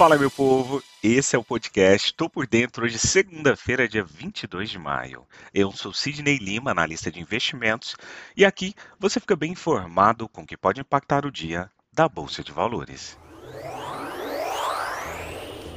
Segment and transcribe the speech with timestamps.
[0.00, 0.82] Fala, meu povo!
[1.02, 5.26] Esse é o podcast Tô por Dentro, hoje, segunda-feira, dia 22 de maio.
[5.52, 7.94] Eu sou Sidney Lima, analista de investimentos,
[8.34, 12.42] e aqui você fica bem informado com o que pode impactar o dia da Bolsa
[12.42, 13.18] de Valores.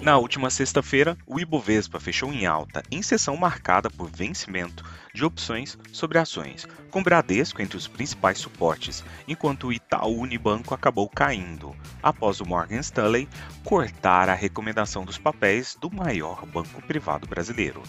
[0.04, 4.84] Na última sexta-feira, o Ibovespa fechou em alta, em sessão marcada por vencimento
[5.14, 11.08] de opções sobre ações, com Bradesco entre os principais suportes, enquanto o Itaú Unibanco acabou
[11.08, 13.30] caindo, após o Morgan Stanley
[13.64, 17.82] cortar a recomendação dos papéis do maior banco privado brasileiro.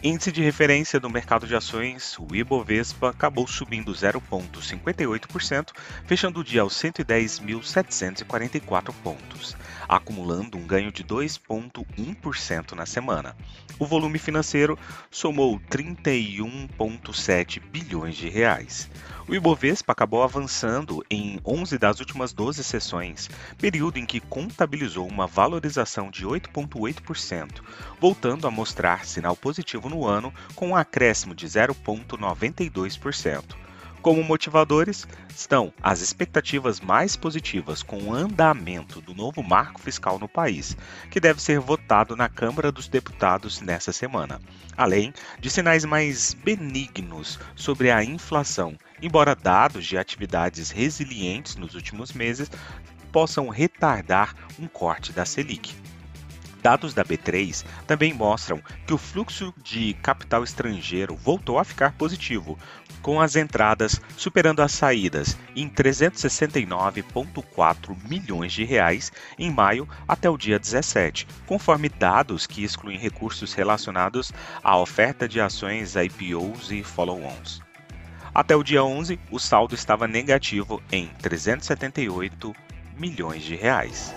[0.00, 5.72] Índice de referência do mercado de ações, o Ibovespa, acabou subindo 0,58%,
[6.06, 9.56] fechando o dia aos 110.744 pontos,
[9.88, 13.36] acumulando um ganho de 2,1% na semana.
[13.76, 14.78] O volume financeiro
[15.10, 18.88] somou 31,7 bilhões de reais.
[19.28, 25.26] O Ibovespa acabou avançando em 11 das últimas 12 sessões, período em que contabilizou uma
[25.26, 27.60] valorização de 8,8%,
[28.00, 33.67] voltando a mostrar sinal positivo no ano com um acréscimo de 0,92%.
[34.08, 35.06] Como motivadores
[35.36, 40.74] estão as expectativas mais positivas com o andamento do novo marco fiscal no país,
[41.10, 44.40] que deve ser votado na Câmara dos Deputados nessa semana,
[44.78, 52.14] além de sinais mais benignos sobre a inflação, embora dados de atividades resilientes nos últimos
[52.14, 52.50] meses
[53.12, 55.76] possam retardar um corte da Selic.
[56.62, 62.58] Dados da B3 também mostram que o fluxo de capital estrangeiro voltou a ficar positivo,
[63.00, 70.36] com as entradas superando as saídas em 369,4 milhões de reais em maio até o
[70.36, 77.62] dia 17, conforme dados que excluem recursos relacionados à oferta de ações IPOs e follow-ons.
[78.34, 82.54] Até o dia 11, o saldo estava negativo em 378
[82.96, 84.14] milhões de reais.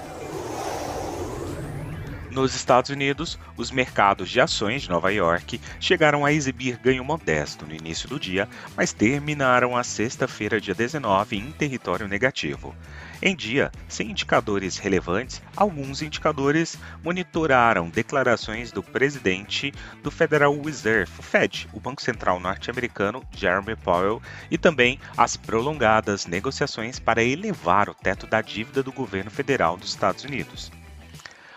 [2.32, 7.66] Nos Estados Unidos, os mercados de ações de Nova York chegaram a exibir ganho modesto
[7.66, 12.74] no início do dia, mas terminaram a sexta-feira, dia 19, em território negativo.
[13.22, 21.68] Em dia, sem indicadores relevantes, alguns indicadores monitoraram declarações do presidente do Federal Reserve, Fed,
[21.74, 28.26] o Banco Central norte-americano, Jeremy Powell, e também as prolongadas negociações para elevar o teto
[28.26, 30.72] da dívida do governo federal dos Estados Unidos.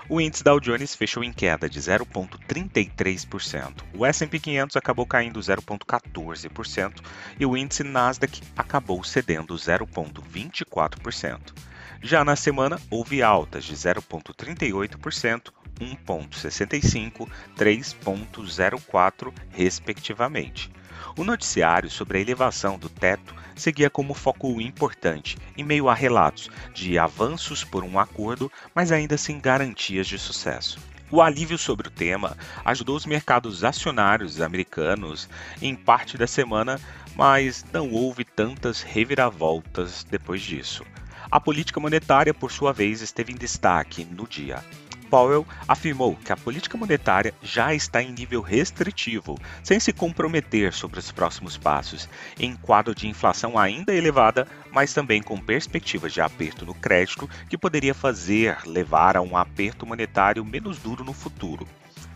[0.06, 3.82] O índice Dow Jones fechou em queda de 0,33%.
[3.94, 7.00] O S&P 500 acabou caindo 0,14%
[7.40, 11.54] e o índice Nasdaq acabou cedendo 0,24%.
[12.02, 15.50] Já na semana, houve altas de 0,38%,
[15.80, 17.26] 1,65%,
[17.56, 20.70] 3,04%, respectivamente.
[21.16, 26.50] O noticiário sobre a elevação do teto seguia como foco importante, em meio a relatos
[26.72, 30.78] de avanços por um acordo, mas ainda sem garantias de sucesso.
[31.10, 35.28] O alívio sobre o tema ajudou os mercados acionários americanos
[35.62, 36.80] em parte da semana,
[37.14, 40.84] mas não houve tantas reviravoltas depois disso.
[41.30, 44.64] A política monetária, por sua vez, esteve em destaque no dia.
[45.04, 50.98] Powell afirmou que a política monetária já está em nível restritivo, sem se comprometer sobre
[50.98, 56.66] os próximos passos, em quadro de inflação ainda elevada, mas também com perspectivas de aperto
[56.66, 61.66] no crédito que poderia fazer levar a um aperto monetário menos duro no futuro.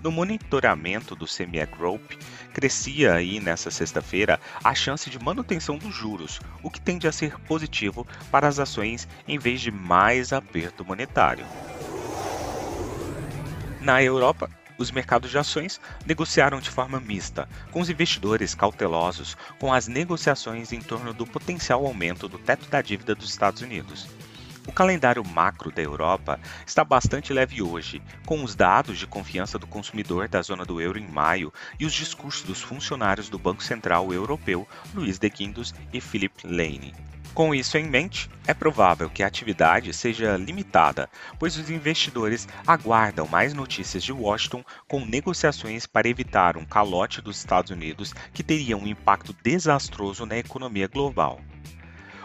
[0.02, 2.12] No monitoramento do CME Group,
[2.52, 7.36] crescia aí nessa sexta-feira a chance de manutenção dos juros, o que tende a ser
[7.40, 11.46] positivo para as ações em vez de mais aperto monetário.
[13.88, 19.72] Na Europa, os mercados de ações negociaram de forma mista, com os investidores cautelosos com
[19.72, 24.06] as negociações em torno do potencial aumento do teto da dívida dos Estados Unidos.
[24.68, 29.66] O calendário macro da Europa está bastante leve hoje, com os dados de confiança do
[29.66, 34.12] consumidor da zona do euro em maio e os discursos dos funcionários do Banco Central
[34.12, 36.94] Europeu, Luiz de Guindos e Philip Lane.
[37.32, 41.08] Com isso em mente, é provável que a atividade seja limitada,
[41.38, 47.38] pois os investidores aguardam mais notícias de Washington com negociações para evitar um calote dos
[47.38, 51.40] Estados Unidos que teria um impacto desastroso na economia global.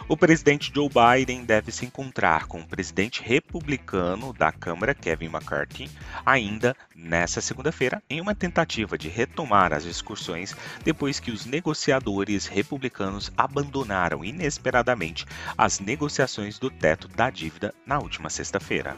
[0.06, 5.90] O presidente Joe Biden deve se encontrar com o presidente republicano da Câmara, Kevin McCarthy,
[6.26, 10.54] ainda nesta segunda-feira, em uma tentativa de retomar as discussões
[10.84, 15.24] depois que os negociadores republicanos abandonaram inesperadamente
[15.56, 18.94] as negociações do teto da dívida na última sexta-feira.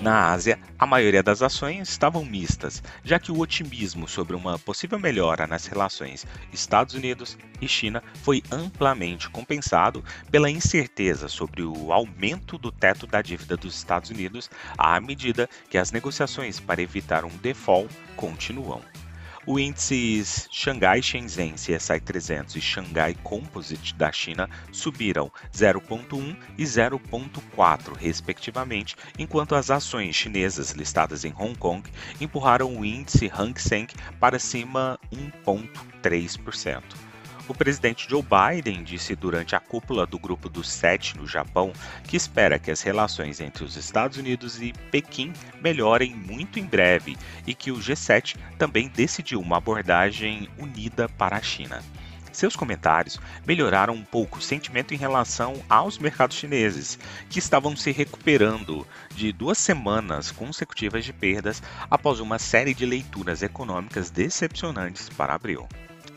[0.00, 4.96] Na Ásia, a maioria das ações estavam mistas, já que o otimismo sobre uma possível
[4.96, 12.56] melhora nas relações Estados Unidos e China foi amplamente compensado pela incerteza sobre o aumento
[12.56, 17.36] do teto da dívida dos Estados Unidos à medida que as negociações para evitar um
[17.38, 18.80] default continuam.
[19.50, 27.94] O índice Xangai Shenzhen CSI 300 e Xangai Composite da China subiram 0,1 e 0,4
[27.96, 31.90] respectivamente, enquanto as ações chinesas listadas em Hong Kong
[32.20, 33.86] empurraram o índice Hang Seng
[34.20, 37.07] para cima 1,3%.
[37.48, 41.72] O presidente Joe Biden disse durante a cúpula do Grupo dos Sete no Japão
[42.06, 47.16] que espera que as relações entre os Estados Unidos e Pequim melhorem muito em breve
[47.46, 51.82] e que o G7 também decidiu uma abordagem unida para a China.
[52.30, 56.98] Seus comentários melhoraram um pouco o sentimento em relação aos mercados chineses,
[57.30, 63.42] que estavam se recuperando de duas semanas consecutivas de perdas após uma série de leituras
[63.42, 65.66] econômicas decepcionantes para abril.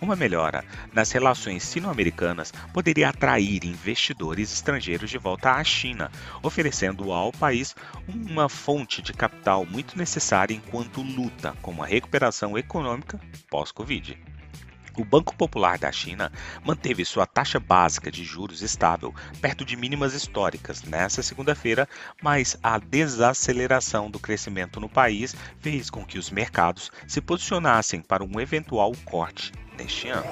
[0.02, 6.12] Uma melhora nas relações sino-americanas poderia atrair investidores estrangeiros de volta à China,
[6.42, 7.76] oferecendo ao país
[8.08, 14.31] uma fonte de capital muito necessária enquanto luta com uma recuperação econômica pós-Covid.
[15.02, 16.32] O Banco Popular da China
[16.64, 19.12] manteve sua taxa básica de juros estável,
[19.42, 21.90] perto de mínimas históricas, nesta segunda-feira,
[22.22, 28.24] mas a desaceleração do crescimento no país fez com que os mercados se posicionassem para
[28.24, 30.30] um eventual corte neste ano.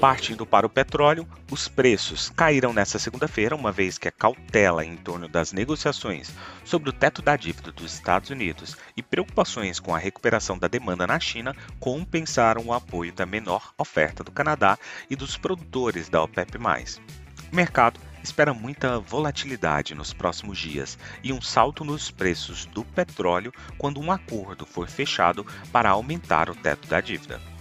[0.00, 4.94] Partindo para o petróleo, os preços caíram nesta segunda-feira, uma vez que a cautela em
[4.94, 6.30] torno das negociações
[6.64, 11.06] sobre o teto da dívida dos Estados Unidos e preocupações com a recuperação da demanda
[11.06, 14.78] na China compensaram o apoio da menor oferta do Canadá
[15.08, 16.58] e dos produtores da OPEP.
[16.58, 23.52] O mercado espera muita volatilidade nos próximos dias e um salto nos preços do petróleo
[23.78, 27.55] quando um acordo for fechado para aumentar o teto da dívida.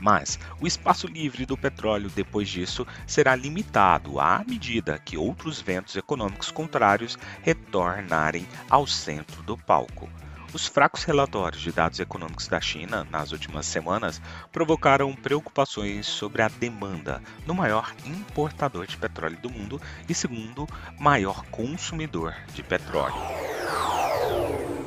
[0.00, 5.96] Mas o espaço livre do petróleo depois disso será limitado à medida que outros ventos
[5.96, 10.08] econômicos contrários retornarem ao centro do palco.
[10.52, 16.48] Os fracos relatórios de dados econômicos da China nas últimas semanas provocaram preocupações sobre a
[16.48, 20.66] demanda no maior importador de petróleo do mundo e segundo
[20.98, 23.20] maior consumidor de petróleo.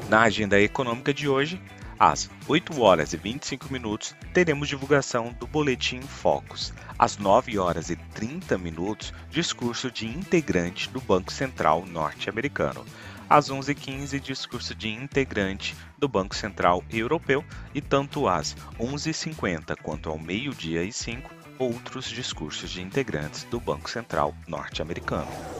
[0.10, 1.62] Na agenda econômica de hoje,
[2.00, 6.74] às 8 horas e 25 minutos, teremos divulgação do Boletim Focus.
[6.98, 12.86] Às 9 horas e 30 minutos, discurso de integrante do Banco Central norte-americano
[13.30, 20.18] às 11h15, discurso de integrante do Banco Central Europeu e tanto às 11h50 quanto ao
[20.18, 21.30] meio-dia e 5
[21.60, 25.59] outros discursos de integrantes do Banco Central norte-americano.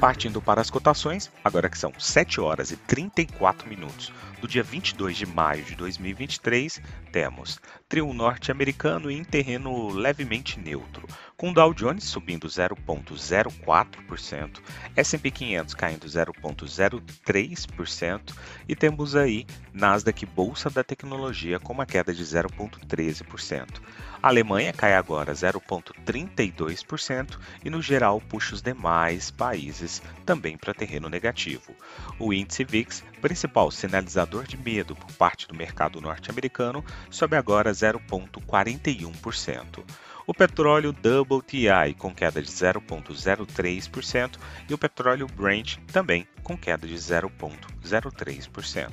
[0.00, 5.16] Partindo para as cotações, agora que são 7 horas e 34 minutos do dia 22
[5.16, 7.58] de maio de 2023, temos
[7.88, 14.62] trio norte-americano em terreno levemente neutro, com Dow Jones subindo 0,04%,
[14.96, 18.34] S&P 500 caindo 0,03%
[18.66, 23.82] e temos aí Nasdaq Bolsa da Tecnologia com uma queda de 0,13%.
[24.22, 31.10] A Alemanha cai agora 0,32% e no geral puxa os demais países também para terreno
[31.10, 31.76] negativo.
[32.18, 39.84] O índice VIX, principal sinalizador de medo por parte do mercado norte-americano, sobe agora 0,41%.
[40.26, 46.94] O petróleo WTI com queda de 0,03% e o petróleo Brent também com queda de
[46.94, 48.90] 0,03%.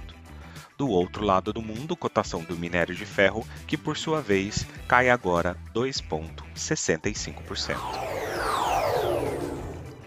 [0.77, 5.09] Do outro lado do mundo, cotação do minério de ferro, que por sua vez cai
[5.09, 7.77] agora 2,65%.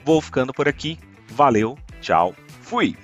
[0.05, 0.97] Vou ficando por aqui.
[1.29, 2.97] Valeu, tchau, fui!